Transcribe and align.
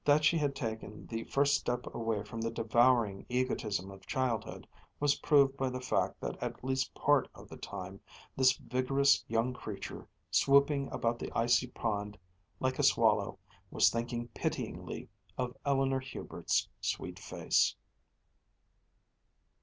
That 0.03 0.23
she 0.25 0.35
had 0.39 0.55
taken 0.55 1.05
the 1.05 1.25
first 1.25 1.53
step 1.53 1.85
away 1.93 2.23
from 2.23 2.41
the 2.41 2.49
devouring 2.49 3.23
egotism 3.29 3.91
of 3.91 4.07
childhood 4.07 4.65
was 4.99 5.19
proved 5.19 5.55
by 5.57 5.69
the 5.69 5.79
fact 5.79 6.19
that 6.21 6.41
at 6.41 6.63
least 6.63 6.95
part 6.95 7.27
of 7.35 7.47
the 7.49 7.57
time, 7.57 7.99
this 8.35 8.53
vigorous 8.53 9.23
young 9.27 9.53
creature, 9.53 10.07
swooping 10.31 10.91
about 10.91 11.19
the 11.19 11.31
icy 11.37 11.67
pond 11.67 12.17
like 12.59 12.79
a 12.79 12.83
swallow, 12.83 13.37
was 13.69 13.91
thinking 13.91 14.27
pityingly 14.29 15.07
of 15.37 15.55
Eleanor 15.67 15.99
Hubert's 15.99 16.67
sweet 16.79 17.19
face. 17.19 17.75